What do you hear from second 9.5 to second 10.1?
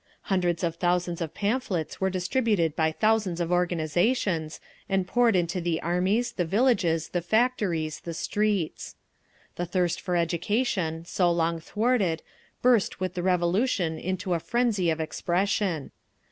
The thirst